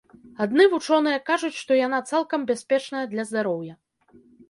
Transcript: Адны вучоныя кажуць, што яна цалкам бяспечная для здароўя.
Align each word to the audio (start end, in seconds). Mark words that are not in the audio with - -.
Адны 0.45 0.65
вучоныя 0.71 1.19
кажуць, 1.29 1.53
што 1.61 1.79
яна 1.81 2.01
цалкам 2.09 2.51
бяспечная 2.55 3.07
для 3.15 3.23
здароўя. 3.33 3.73